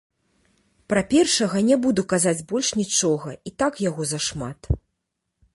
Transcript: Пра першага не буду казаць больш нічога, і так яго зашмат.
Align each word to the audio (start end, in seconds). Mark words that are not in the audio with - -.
Пра 0.93 1.01
першага 1.11 1.61
не 1.69 1.77
буду 1.83 2.01
казаць 2.15 2.43
больш 2.53 2.73
нічога, 2.81 3.29
і 3.51 3.55
так 3.63 3.73
яго 3.89 4.11
зашмат. 4.15 4.59